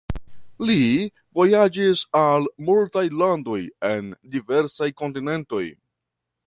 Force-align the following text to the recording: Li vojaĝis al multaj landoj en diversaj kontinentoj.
Li 0.69 0.77
vojaĝis 1.39 2.01
al 2.21 2.49
multaj 2.71 3.05
landoj 3.23 3.61
en 3.93 4.13
diversaj 4.37 4.93
kontinentoj. 5.05 5.67